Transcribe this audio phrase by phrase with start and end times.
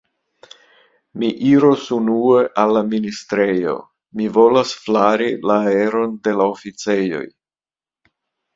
[1.23, 3.77] Mi iros unue al la ministrejo;
[4.21, 7.25] mi volas flari la aeron de la oficejoj.